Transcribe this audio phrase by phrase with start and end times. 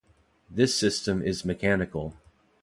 [0.49, 2.15] This system is mechanical.